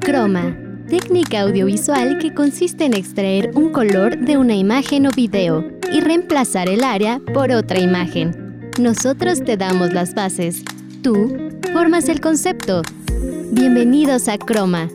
[0.00, 0.56] Croma,
[0.88, 6.70] técnica audiovisual que consiste en extraer un color de una imagen o video y reemplazar
[6.70, 8.70] el área por otra imagen.
[8.78, 10.64] Nosotros te damos las bases.
[11.02, 12.80] Tú formas el concepto.
[13.52, 14.88] Bienvenidos a Croma.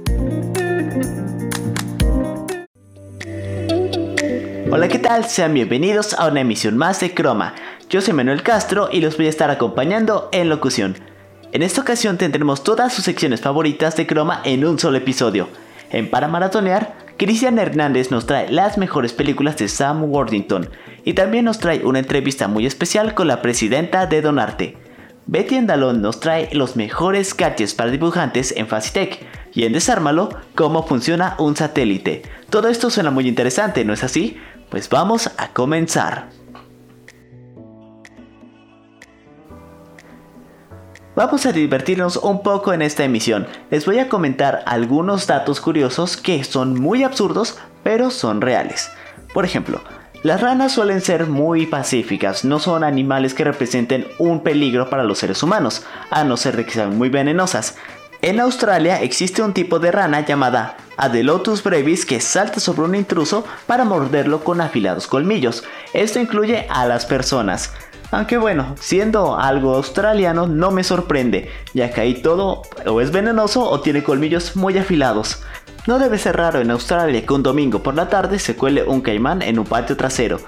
[4.72, 5.26] Hola, ¿qué tal?
[5.26, 7.54] Sean bienvenidos a una emisión más de Croma.
[7.92, 11.15] Yo soy Manuel Castro y los voy a estar acompañando en locución.
[11.56, 15.48] En esta ocasión tendremos todas sus secciones favoritas de Croma en un solo episodio.
[15.90, 20.70] En Para Maratonear, Cristian Hernández nos trae las mejores películas de Sam Worthington
[21.06, 24.78] y también nos trae una entrevista muy especial con la presidenta de Donarte.
[25.28, 30.86] Betty Andalón nos trae los mejores gadgets para dibujantes en Facitech y en Desármalo cómo
[30.86, 32.24] funciona un satélite.
[32.50, 34.36] Todo esto suena muy interesante, ¿no es así?
[34.70, 36.28] Pues vamos a comenzar.
[41.16, 43.48] Vamos a divertirnos un poco en esta emisión.
[43.72, 48.92] Les voy a comentar algunos datos curiosos que son muy absurdos, pero son reales.
[49.34, 49.82] Por ejemplo,
[50.24, 55.20] las ranas suelen ser muy pacíficas, no son animales que representen un peligro para los
[55.20, 57.78] seres humanos, a no ser de que sean muy venenosas.
[58.22, 63.46] En Australia existe un tipo de rana llamada Adelotus brevis que salta sobre un intruso
[63.68, 65.64] para morderlo con afilados colmillos.
[65.94, 67.72] Esto incluye a las personas.
[68.12, 73.70] Aunque bueno, siendo algo australiano no me sorprende, ya que ahí todo o es venenoso
[73.70, 75.42] o tiene colmillos muy afilados.
[75.88, 79.02] No debe ser raro en Australia que un domingo por la tarde se cuele un
[79.02, 80.40] caimán en un patio trasero.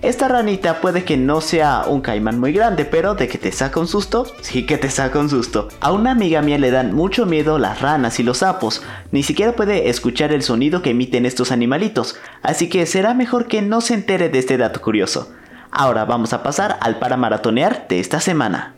[0.00, 3.80] Esta ranita puede que no sea un caimán muy grande, pero de que te saca
[3.80, 5.68] un susto, sí que te saca un susto.
[5.80, 9.56] A una amiga mía le dan mucho miedo las ranas y los sapos, ni siquiera
[9.56, 13.94] puede escuchar el sonido que emiten estos animalitos, así que será mejor que no se
[13.94, 15.32] entere de este dato curioso.
[15.70, 18.74] Ahora vamos a pasar al para maratonear de esta semana.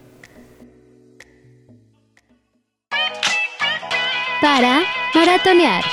[4.41, 4.83] Para
[5.15, 5.85] maratonear.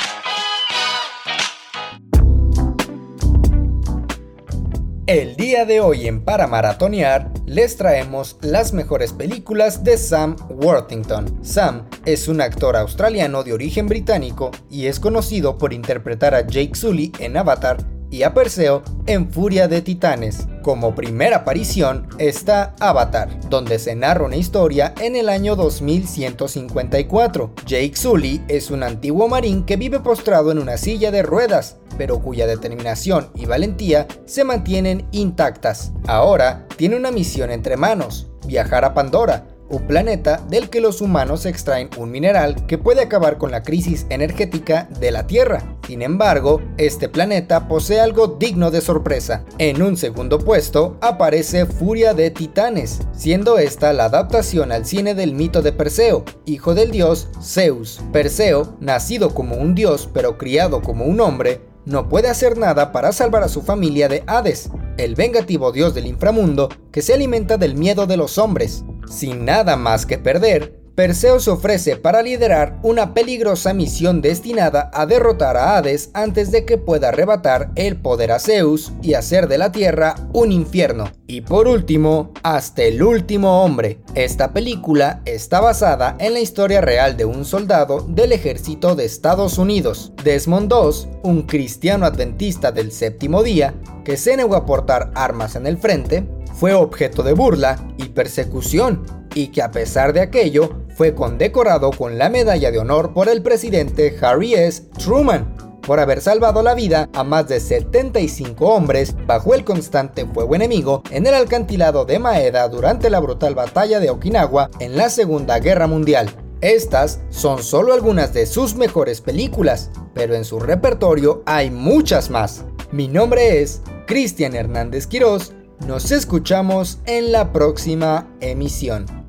[5.07, 11.45] El día de hoy en Para Maratonear les traemos las mejores películas de Sam Worthington.
[11.45, 16.75] Sam es un actor australiano de origen británico y es conocido por interpretar a Jake
[16.75, 17.77] Sully en Avatar
[18.09, 20.47] y a Perseo en Furia de Titanes.
[20.61, 27.53] Como primera aparición está Avatar, donde se narra una historia en el año 2154.
[27.65, 32.21] Jake Sully es un antiguo marín que vive postrado en una silla de ruedas, pero
[32.21, 35.91] cuya determinación y valentía se mantienen intactas.
[36.07, 41.45] Ahora tiene una misión entre manos, viajar a Pandora, un planeta del que los humanos
[41.45, 45.77] extraen un mineral que puede acabar con la crisis energética de la Tierra.
[45.85, 49.45] Sin embargo, este planeta posee algo digno de sorpresa.
[49.57, 55.33] En un segundo puesto aparece Furia de Titanes, siendo esta la adaptación al cine del
[55.33, 58.01] mito de Perseo, hijo del dios Zeus.
[58.11, 63.13] Perseo, nacido como un dios pero criado como un hombre, no puede hacer nada para
[63.13, 67.75] salvar a su familia de Hades, el vengativo dios del inframundo que se alimenta del
[67.75, 68.83] miedo de los hombres.
[69.09, 75.05] Sin nada más que perder, Perseo se ofrece para liderar una peligrosa misión destinada a
[75.05, 79.59] derrotar a Hades antes de que pueda arrebatar el poder a Zeus y hacer de
[79.59, 81.11] la Tierra un infierno.
[81.27, 83.99] Y por último, hasta el último hombre.
[84.15, 89.59] Esta película está basada en la historia real de un soldado del ejército de Estados
[89.59, 95.55] Unidos, Desmond II, un cristiano adventista del séptimo día, que se negó a portar armas
[95.55, 100.86] en el frente, fue objeto de burla y persecución, y que a pesar de aquello
[100.97, 104.81] fue condecorado con la medalla de honor por el presidente Harry S.
[104.97, 110.55] Truman por haber salvado la vida a más de 75 hombres bajo el constante fuego
[110.55, 115.59] enemigo en el alcantilado de Maeda durante la brutal batalla de Okinawa en la Segunda
[115.59, 116.31] Guerra Mundial.
[116.61, 122.65] Estas son solo algunas de sus mejores películas, pero en su repertorio hay muchas más.
[122.91, 125.53] Mi nombre es Cristian Hernández Quirós
[125.85, 129.26] nos escuchamos en la próxima emisión.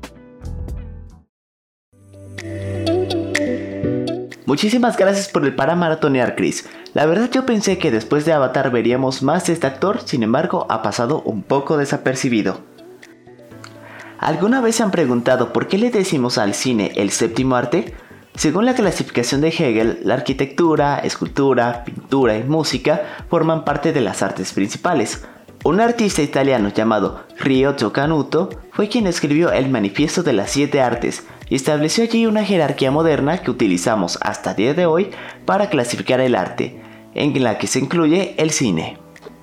[4.49, 6.67] Muchísimas gracias por el para maratonear, Chris.
[6.95, 10.65] La verdad yo pensé que después de Avatar veríamos más de este actor, sin embargo
[10.69, 12.59] ha pasado un poco desapercibido.
[14.17, 17.93] ¿Alguna vez se han preguntado por qué le decimos al cine el séptimo arte?
[18.33, 24.23] Según la clasificación de Hegel, la arquitectura, escultura, pintura y música forman parte de las
[24.23, 25.27] artes principales.
[25.63, 31.23] Un artista italiano llamado Ryotto Canuto fue quien escribió el Manifiesto de las Siete Artes
[31.49, 35.09] y estableció allí una jerarquía moderna que utilizamos hasta día de hoy
[35.45, 36.81] para clasificar el arte,
[37.15, 38.97] en la que se incluye el cine.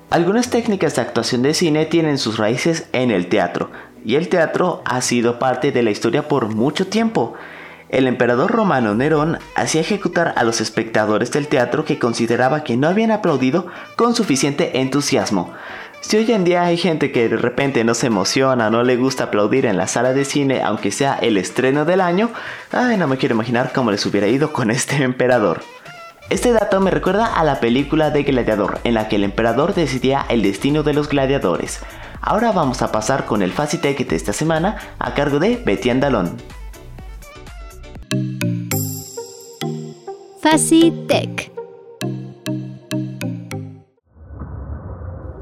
[0.09, 3.71] Algunas técnicas de actuación de cine tienen sus raíces en el teatro,
[4.05, 7.35] y el teatro ha sido parte de la historia por mucho tiempo.
[7.89, 12.89] el emperador romano Nerón hacía ejecutar a los espectadores del teatro que consideraba que no
[12.89, 15.53] habían aplaudido con suficiente entusiasmo.
[16.01, 19.25] Si hoy en día hay gente que de repente no se emociona, no le gusta
[19.25, 22.31] aplaudir en la sala de cine, aunque sea el estreno del año,
[22.71, 25.63] ay, no me quiero imaginar cómo les hubiera ido con este emperador.
[26.29, 30.27] Este dato me recuerda a la película de Gladiador, en la que el emperador decidía
[30.29, 31.81] el destino de los gladiadores.
[32.21, 36.37] Ahora vamos a pasar con el Facitech de esta semana a cargo de Betty Andalón.
[40.43, 41.53] Facitech.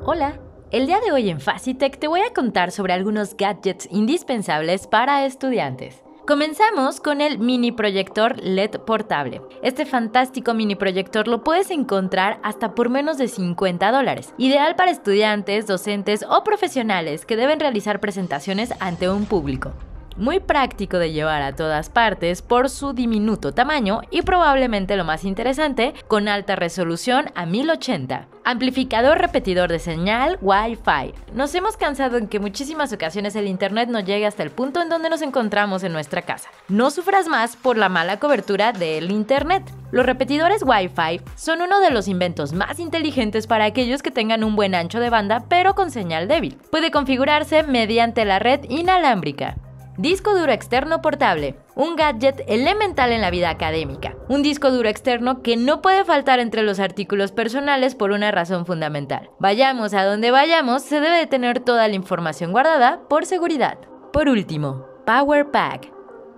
[0.04, 0.34] Hola,
[0.74, 5.24] el día de hoy en Facitech te voy a contar sobre algunos gadgets indispensables para
[5.24, 6.02] estudiantes.
[6.26, 9.40] Comenzamos con el mini proyector LED portable.
[9.62, 14.90] Este fantástico mini proyector lo puedes encontrar hasta por menos de 50 dólares, ideal para
[14.90, 19.74] estudiantes, docentes o profesionales que deben realizar presentaciones ante un público
[20.16, 25.24] muy práctico de llevar a todas partes por su diminuto tamaño y probablemente lo más
[25.24, 28.28] interesante, con alta resolución a 1080.
[28.46, 31.14] Amplificador repetidor de señal Wi-Fi.
[31.32, 34.90] Nos hemos cansado en que muchísimas ocasiones el Internet no llegue hasta el punto en
[34.90, 36.50] donde nos encontramos en nuestra casa.
[36.68, 39.64] No sufras más por la mala cobertura del Internet.
[39.92, 44.56] Los repetidores Wi-Fi son uno de los inventos más inteligentes para aquellos que tengan un
[44.56, 46.58] buen ancho de banda pero con señal débil.
[46.70, 49.56] Puede configurarse mediante la red inalámbrica.
[49.96, 54.16] Disco duro externo portable, un gadget elemental en la vida académica.
[54.28, 58.66] Un disco duro externo que no puede faltar entre los artículos personales por una razón
[58.66, 59.30] fundamental.
[59.38, 63.78] Vayamos a donde vayamos, se debe de tener toda la información guardada por seguridad.
[64.12, 65.93] Por último, Power Pack.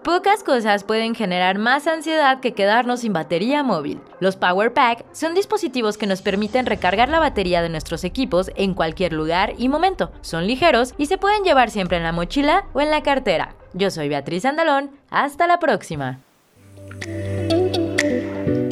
[0.07, 4.01] Pocas cosas pueden generar más ansiedad que quedarnos sin batería móvil.
[4.21, 8.75] Los Power Pack son dispositivos que nos permiten recargar la batería de nuestros equipos en
[8.75, 10.13] cualquier lugar y momento.
[10.21, 13.57] Son ligeros y se pueden llevar siempre en la mochila o en la cartera.
[13.73, 16.21] Yo soy Beatriz Andalón, hasta la próxima.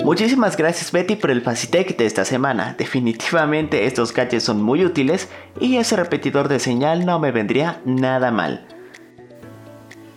[0.05, 2.77] Muchísimas gracias Betty por el Facitech de esta semana.
[2.79, 5.29] Definitivamente estos gadgets son muy útiles
[5.59, 8.69] y ese repetidor de señal no me vendría nada mal.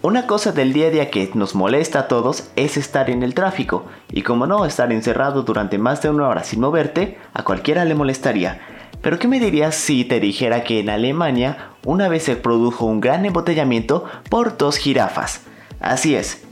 [0.04, 3.34] Una cosa del día a día que nos molesta a todos es estar en el
[3.34, 7.84] tráfico, y como no, estar encerrado durante más de una hora sin moverte, a cualquiera
[7.84, 8.62] le molestaría.
[9.02, 13.02] Pero ¿qué me dirías si te dijera que en Alemania una vez se produjo un
[13.02, 15.42] gran embotellamiento por dos jirafas?
[15.80, 16.44] Así es.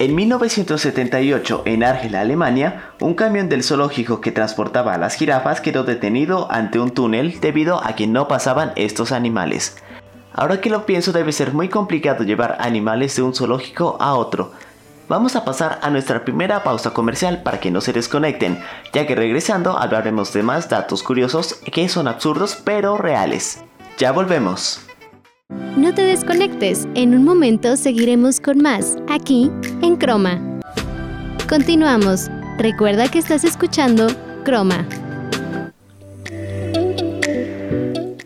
[0.00, 5.84] En 1978, en Argel, Alemania, un camión del zoológico que transportaba a las jirafas quedó
[5.84, 9.76] detenido ante un túnel debido a que no pasaban estos animales.
[10.32, 14.52] Ahora que lo pienso debe ser muy complicado llevar animales de un zoológico a otro.
[15.08, 18.60] Vamos a pasar a nuestra primera pausa comercial para que no se desconecten,
[18.92, 23.64] ya que regresando hablaremos de más datos curiosos que son absurdos pero reales.
[23.98, 24.80] Ya volvemos.
[25.76, 29.50] No te desconectes, en un momento seguiremos con más, aquí
[29.82, 30.40] en Croma.
[31.48, 32.30] Continuamos.
[32.58, 34.06] Recuerda que estás escuchando
[34.44, 34.86] Croma.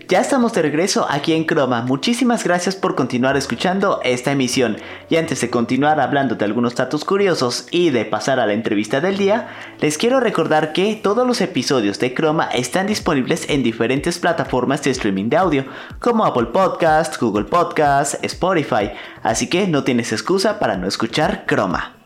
[0.07, 1.81] Ya estamos de regreso aquí en Croma.
[1.81, 4.77] Muchísimas gracias por continuar escuchando esta emisión.
[5.09, 9.01] Y antes de continuar hablando de algunos datos curiosos y de pasar a la entrevista
[9.01, 9.49] del día,
[9.81, 14.91] les quiero recordar que todos los episodios de Croma están disponibles en diferentes plataformas de
[14.91, 15.65] streaming de audio,
[16.01, 18.91] como Apple Podcast, Google Podcast, Spotify,
[19.23, 21.97] así que no tienes excusa para no escuchar Croma.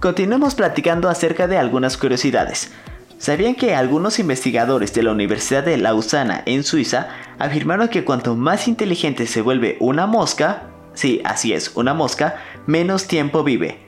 [0.00, 2.72] Continuemos platicando acerca de algunas curiosidades.
[3.18, 7.08] ¿Sabían que algunos investigadores de la Universidad de Lausana en Suiza
[7.38, 13.06] afirmaron que cuanto más inteligente se vuelve una mosca, sí, así es, una mosca, menos
[13.06, 13.78] tiempo vive?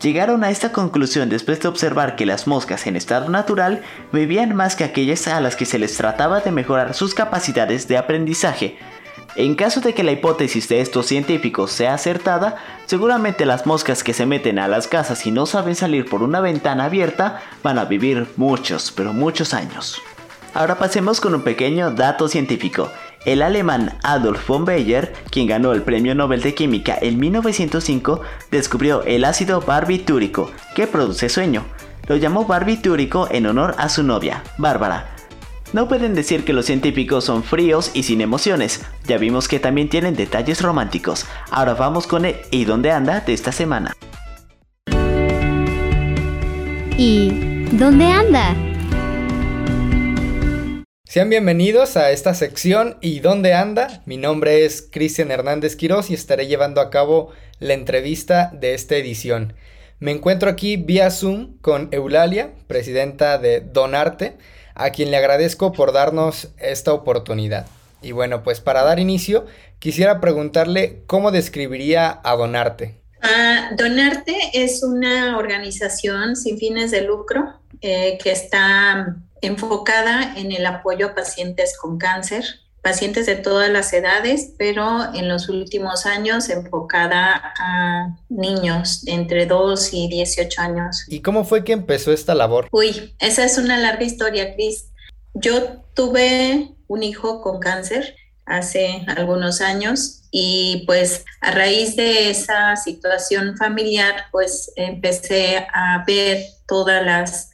[0.00, 3.82] Llegaron a esta conclusión después de observar que las moscas en estado natural
[4.12, 7.98] vivían más que aquellas a las que se les trataba de mejorar sus capacidades de
[7.98, 8.78] aprendizaje,
[9.36, 12.56] en caso de que la hipótesis de estos científicos sea acertada,
[12.86, 16.40] seguramente las moscas que se meten a las casas y no saben salir por una
[16.40, 20.02] ventana abierta van a vivir muchos, pero muchos años.
[20.54, 22.90] Ahora pasemos con un pequeño dato científico.
[23.24, 29.02] El alemán Adolf von Bayer, quien ganó el Premio Nobel de Química en 1905, descubrió
[29.02, 31.64] el ácido barbitúrico, que produce sueño.
[32.08, 35.17] Lo llamó barbitúrico en honor a su novia, Bárbara,
[35.72, 39.88] no pueden decir que los científicos son fríos y sin emociones, ya vimos que también
[39.88, 41.26] tienen detalles románticos.
[41.50, 43.20] Ahora vamos con el ¿Y dónde anda?
[43.20, 43.94] de esta semana.
[46.96, 48.56] ¿Y dónde anda?
[51.04, 54.02] Sean bienvenidos a esta sección ¿Y dónde anda?
[54.06, 58.96] Mi nombre es Cristian Hernández Quirós y estaré llevando a cabo la entrevista de esta
[58.96, 59.54] edición.
[60.00, 64.36] Me encuentro aquí vía Zoom con Eulalia, presidenta de Donarte
[64.78, 67.66] a quien le agradezco por darnos esta oportunidad.
[68.00, 69.46] Y bueno, pues para dar inicio,
[69.78, 72.98] quisiera preguntarle cómo describiría a Donarte.
[73.76, 81.08] Donarte es una organización sin fines de lucro eh, que está enfocada en el apoyo
[81.08, 82.44] a pacientes con cáncer,
[82.82, 89.94] pacientes de todas las edades, pero en los últimos años enfocada a niños entre 2
[89.94, 91.04] y 18 años.
[91.08, 92.68] ¿Y cómo fue que empezó esta labor?
[92.70, 94.86] Uy, esa es una larga historia, Cris.
[95.34, 98.16] Yo tuve un hijo con cáncer
[98.46, 106.44] hace algunos años y pues a raíz de esa situación familiar pues empecé a ver
[106.66, 107.50] todas las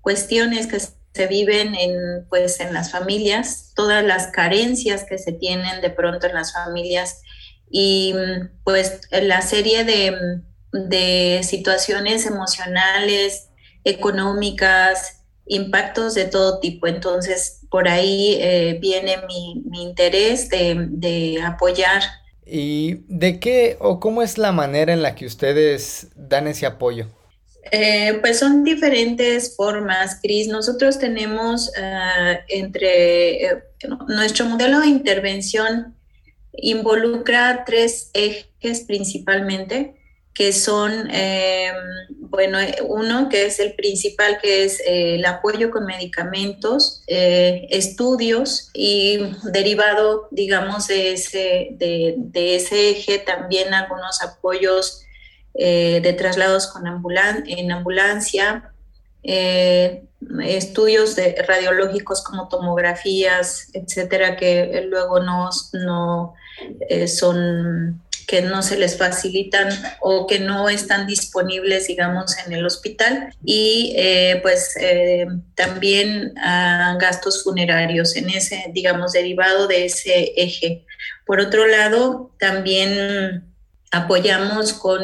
[0.00, 0.80] cuestiones que
[1.14, 6.26] se viven en pues en las familias, todas las carencias que se tienen de pronto
[6.26, 7.22] en las familias
[7.70, 8.14] y
[8.64, 10.40] pues la serie de,
[10.72, 13.48] de situaciones emocionales,
[13.84, 16.86] económicas, impactos de todo tipo.
[16.86, 22.02] Entonces, por ahí eh, viene mi, interés de, apoyar.
[22.46, 27.06] ¿Y de qué o cómo es la manera en la que ustedes dan ese apoyo?
[27.70, 30.48] Eh, pues son diferentes formas, Cris.
[30.48, 33.64] Nosotros tenemos eh, entre
[34.08, 35.94] nuestro modelo de intervención
[36.52, 39.94] involucra tres ejes principalmente
[40.38, 41.72] que son, eh,
[42.08, 48.70] bueno, uno que es el principal, que es eh, el apoyo con medicamentos, eh, estudios
[48.72, 49.18] y
[49.50, 55.02] derivado, digamos, de ese, de, ese eje también algunos apoyos
[55.54, 58.72] de traslados con en ambulancia,
[59.22, 66.34] estudios de radiológicos como tomografías, etcétera, que luego no, no
[67.06, 73.34] son que no se les facilitan o que no están disponibles, digamos, en el hospital
[73.42, 76.34] y eh, pues eh, también
[77.00, 80.84] gastos funerarios en ese, digamos, derivado de ese eje.
[81.24, 83.47] Por otro lado, también
[83.90, 85.00] apoyamos con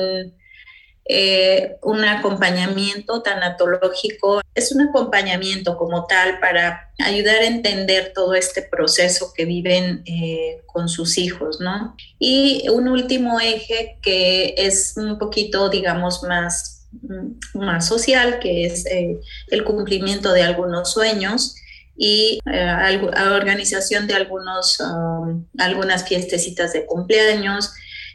[1.07, 4.41] eh, un acompañamiento tanatológico.
[4.55, 10.63] Es un acompañamiento como tal para ayudar a entender todo este proceso que viven eh,
[10.67, 11.95] con sus hijos, ¿no?
[12.19, 18.87] Y un último eje que es un poquito, digamos, más, mm, más social, que es
[18.87, 21.57] eh, el cumplimiento de algunos sueños
[21.97, 27.73] y la organización de algunos, um, algunas fiestecitas de cumpleaños,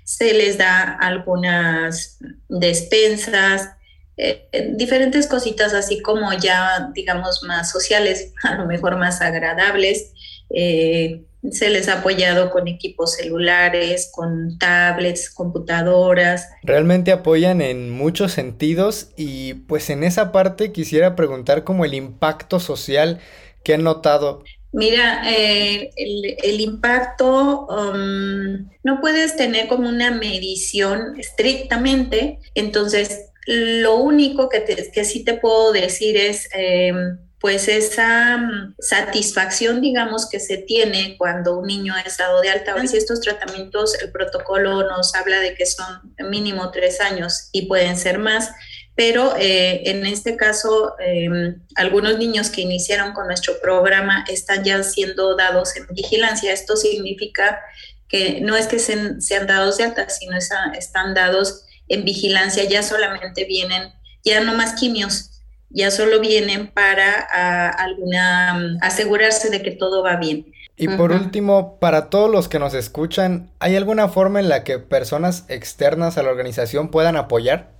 [0.09, 3.69] se les da algunas despensas,
[4.17, 10.11] eh, eh, diferentes cositas así como ya, digamos, más sociales, a lo mejor más agradables.
[10.49, 16.49] Eh, se les ha apoyado con equipos celulares, con tablets, computadoras.
[16.63, 22.59] Realmente apoyan en muchos sentidos y pues en esa parte quisiera preguntar como el impacto
[22.59, 23.19] social
[23.63, 24.43] que han notado.
[24.71, 34.47] Mira, eh, el, impacto um, no puedes tener como una medición estrictamente, entonces lo único
[34.47, 36.49] que, que sí te puedo decir es...
[36.53, 42.49] Em, pues esa mm, satisfacción, digamos, que se tiene cuando un niño es dado de
[42.49, 42.75] alta.
[42.85, 47.97] Si estos tratamientos, el protocolo nos habla de que son mínimo tres años y pueden
[47.97, 48.51] ser más,
[48.99, 54.83] pero eh, en este caso em, algunos niños que iniciaron con nuestro programa están ya
[54.83, 56.51] siendo dados en vigilancia.
[56.51, 57.61] Esto significa
[58.09, 63.45] que no es que sean dados de alta, sino están dados en vigilancia, ya solamente
[63.45, 63.93] vienen,
[64.25, 70.51] ya no más quimios, ya solo vienen para alguna asegurarse de que todo va bien.
[70.75, 74.77] Y por último, para todos los que nos escuchan, ¿hay alguna forma en la que
[74.77, 77.78] personas externas a la organización puedan apoyar?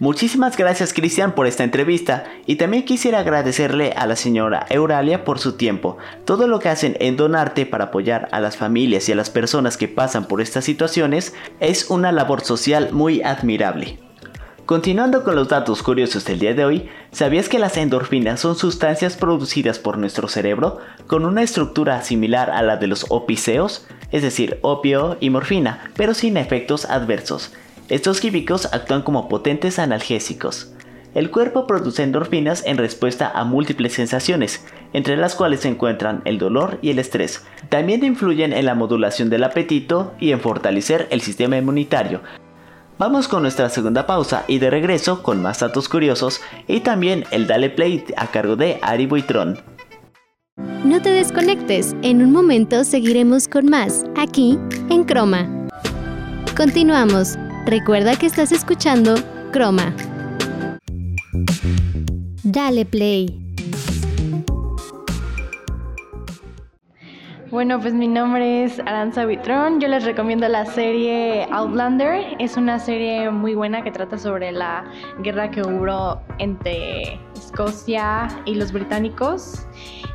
[0.00, 5.40] Muchísimas gracias Cristian por esta entrevista y también quisiera agradecerle a la señora Euralia por
[5.40, 5.98] su tiempo.
[6.24, 9.76] Todo lo que hacen en Donarte para apoyar a las familias y a las personas
[9.76, 13.98] que pasan por estas situaciones es una labor social muy admirable.
[14.66, 19.16] Continuando con los datos curiosos del día de hoy, ¿sabías que las endorfinas son sustancias
[19.16, 20.78] producidas por nuestro cerebro
[21.08, 26.14] con una estructura similar a la de los opiceos, es decir, opio y morfina, pero
[26.14, 27.52] sin efectos adversos?
[27.88, 30.72] Estos químicos actúan como potentes analgésicos.
[31.14, 36.38] El cuerpo produce endorfinas en respuesta a múltiples sensaciones, entre las cuales se encuentran el
[36.38, 37.46] dolor y el estrés.
[37.70, 42.20] También influyen en la modulación del apetito y en fortalecer el sistema inmunitario.
[42.98, 47.46] Vamos con nuestra segunda pausa y de regreso con más datos curiosos y también el
[47.46, 49.58] Dale Play a cargo de Ari Buitrón.
[50.84, 54.58] No te desconectes, en un momento seguiremos con más, aquí
[54.90, 55.48] en Croma.
[56.56, 57.38] Continuamos.
[57.68, 59.16] Recuerda que estás escuchando
[59.52, 59.92] Croma.
[62.42, 63.38] Dale play.
[67.50, 69.80] Bueno, pues mi nombre es Aranza Vitrón.
[69.82, 72.36] Yo les recomiendo la serie Outlander.
[72.38, 74.90] Es una serie muy buena que trata sobre la
[75.22, 79.66] guerra que hubo entre Escocia y los británicos.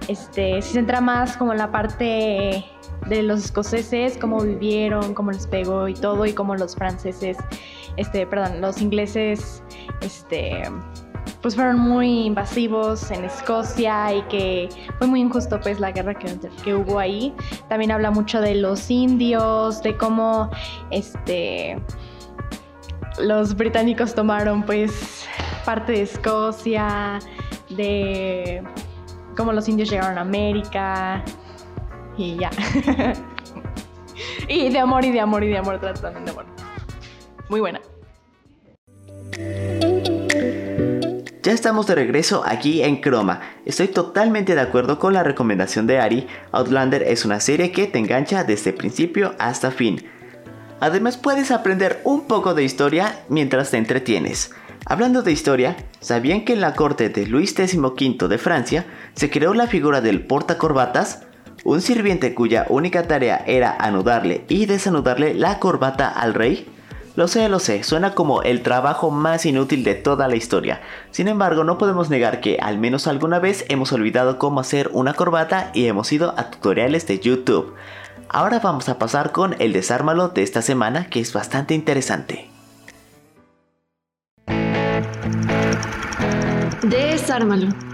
[0.07, 2.65] Este, se centra más como en la parte
[3.07, 7.38] de los escoceses, cómo vivieron, cómo les pegó y todo, y cómo los franceses,
[7.98, 9.63] este, perdón, los ingleses,
[10.01, 10.63] este,
[11.41, 16.38] pues fueron muy invasivos en Escocia y que fue muy injusto pues la guerra que,
[16.63, 17.33] que, hubo ahí.
[17.67, 20.50] También habla mucho de los indios, de cómo
[20.91, 21.77] este
[23.19, 25.27] los británicos tomaron pues
[25.65, 27.19] parte de Escocia,
[27.69, 28.63] de
[29.36, 31.24] cómo los indios llegaron a América,
[32.17, 32.50] y ya.
[34.48, 36.46] y de amor y de amor y de amor, trata también de amor.
[37.50, 37.79] Muy buena.
[41.44, 43.42] Ya estamos de regreso aquí en Croma.
[43.66, 46.25] Estoy totalmente de acuerdo con la recomendación de Ari.
[46.53, 50.05] Outlander es una serie que te engancha desde principio hasta fin.
[50.79, 54.51] Además puedes aprender un poco de historia mientras te entretienes.
[54.85, 59.53] Hablando de historia, ¿sabían que en la corte de Luis XV de Francia se creó
[59.53, 61.27] la figura del portacorbatas?
[61.63, 66.67] Un sirviente cuya única tarea era anudarle y desanudarle la corbata al rey?
[67.15, 70.81] Lo sé, lo sé, suena como el trabajo más inútil de toda la historia.
[71.11, 75.13] Sin embargo, no podemos negar que al menos alguna vez hemos olvidado cómo hacer una
[75.13, 77.75] corbata y hemos ido a tutoriales de YouTube.
[78.29, 82.49] Ahora vamos a pasar con el desármalo de esta semana que es bastante interesante.
[86.81, 87.93] Desármalo.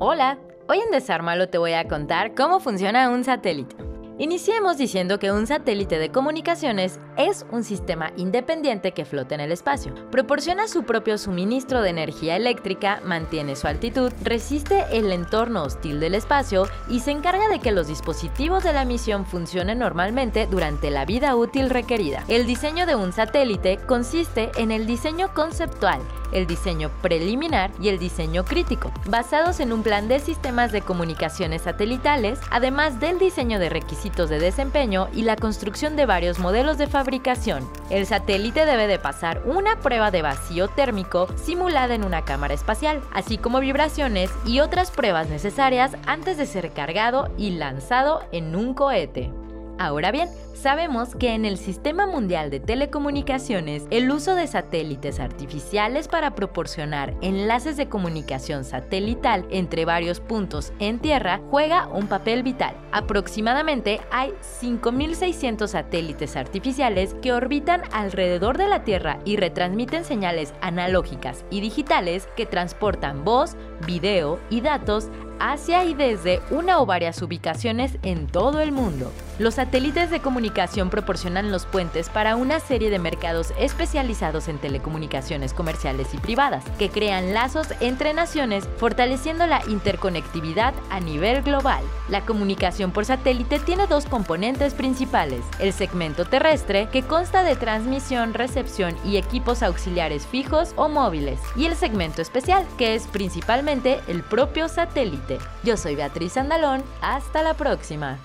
[0.00, 3.76] Hola, hoy en Desármalo te voy a contar cómo funciona un satélite.
[4.18, 9.52] Iniciemos diciendo que un satélite de comunicaciones es un sistema independiente que flota en el
[9.52, 9.94] espacio.
[10.10, 16.16] Proporciona su propio suministro de energía eléctrica, mantiene su altitud, resiste el entorno hostil del
[16.16, 21.04] espacio y se encarga de que los dispositivos de la misión funcionen normalmente durante la
[21.04, 22.24] vida útil requerida.
[22.26, 26.00] El diseño de un satélite consiste en el diseño conceptual,
[26.34, 31.62] el diseño preliminar y el diseño crítico, basados en un plan de sistemas de comunicaciones
[31.62, 36.86] satelitales, además del diseño de requisitos de desempeño y la construcción de varios modelos de
[36.86, 37.66] fabricación.
[37.90, 43.00] El satélite debe de pasar una prueba de vacío térmico simulada en una cámara espacial,
[43.12, 48.74] así como vibraciones y otras pruebas necesarias antes de ser cargado y lanzado en un
[48.74, 49.30] cohete.
[49.78, 50.28] Ahora bien,
[50.64, 57.14] Sabemos que en el Sistema Mundial de Telecomunicaciones, el uso de satélites artificiales para proporcionar
[57.20, 62.74] enlaces de comunicación satelital entre varios puntos en Tierra juega un papel vital.
[62.92, 64.32] Aproximadamente hay
[64.62, 72.26] 5.600 satélites artificiales que orbitan alrededor de la Tierra y retransmiten señales analógicas y digitales
[72.36, 73.54] que transportan voz,
[73.86, 79.12] video y datos hacia y desde una o varias ubicaciones en todo el mundo.
[79.38, 85.52] Los satélites de comunicación proporcionan los puentes para una serie de mercados especializados en telecomunicaciones
[85.52, 91.82] comerciales y privadas, que crean lazos entre naciones, fortaleciendo la interconectividad a nivel global.
[92.08, 98.34] La comunicación por satélite tiene dos componentes principales, el segmento terrestre, que consta de transmisión,
[98.34, 104.22] recepción y equipos auxiliares fijos o móviles, y el segmento especial, que es principalmente el
[104.22, 105.23] propio satélite.
[105.62, 108.18] Yo soy Beatriz Andalón, hasta la próxima.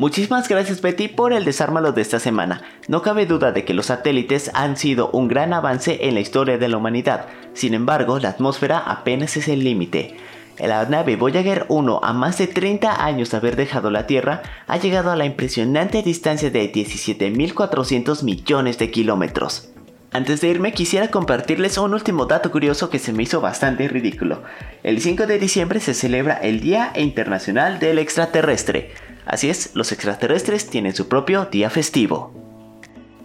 [0.00, 2.62] Muchísimas gracias Betty por el desármalo de esta semana.
[2.88, 6.56] No cabe duda de que los satélites han sido un gran avance en la historia
[6.56, 7.26] de la humanidad.
[7.52, 10.16] Sin embargo, la atmósfera apenas es el límite.
[10.58, 14.78] La nave Voyager 1, a más de 30 años de haber dejado la Tierra, ha
[14.78, 19.70] llegado a la impresionante distancia de 17.400 millones de kilómetros.
[20.12, 24.42] Antes de irme quisiera compartirles un último dato curioso que se me hizo bastante ridículo.
[24.82, 28.92] El 5 de diciembre se celebra el Día Internacional del Extraterrestre.
[29.24, 32.32] Así es, los extraterrestres tienen su propio día festivo.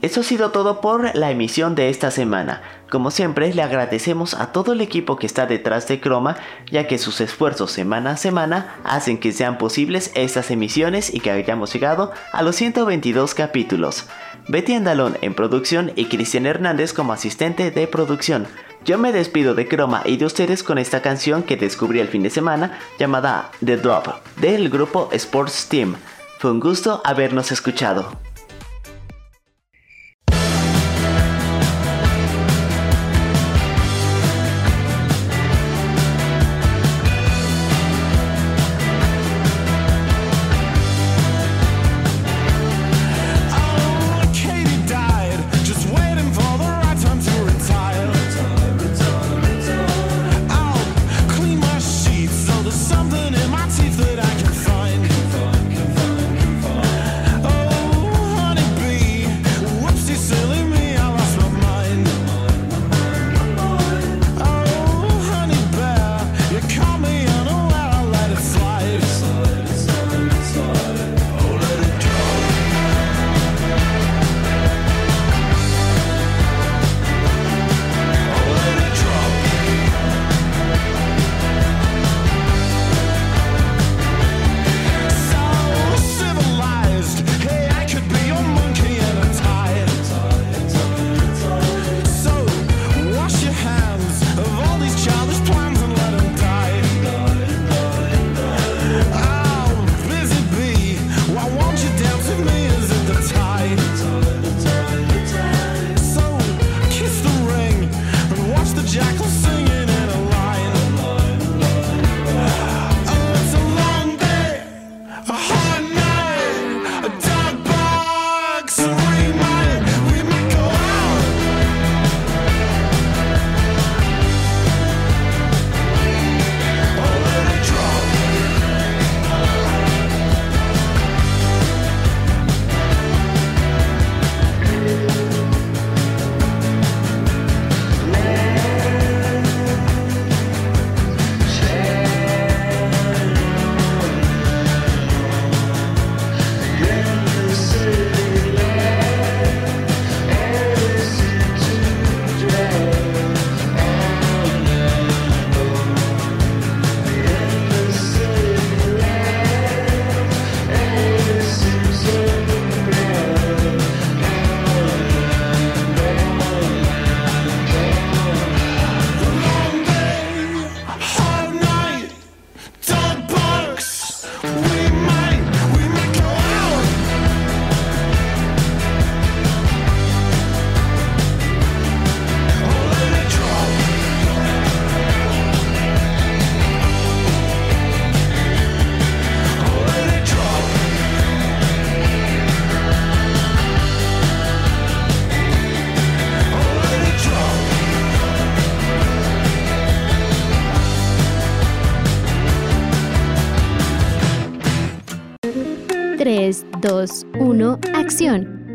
[0.03, 2.61] Eso ha sido todo por la emisión de esta semana.
[2.91, 6.37] Como siempre, le agradecemos a todo el equipo que está detrás de Chroma,
[6.69, 11.31] ya que sus esfuerzos semana a semana hacen que sean posibles estas emisiones y que
[11.31, 14.07] hayamos llegado a los 122 capítulos.
[14.47, 18.47] Betty Andalón en producción y Cristian Hernández como asistente de producción.
[18.85, 22.21] Yo me despido de Chroma y de ustedes con esta canción que descubrí el fin
[22.21, 24.07] de semana llamada The Drop
[24.39, 25.95] del grupo Sports Team.
[26.37, 28.19] Fue un gusto habernos escuchado.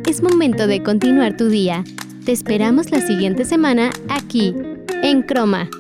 [0.07, 1.83] Es momento de continuar tu día.
[2.27, 4.55] Te esperamos la siguiente semana aquí,
[5.03, 5.71] en Croma.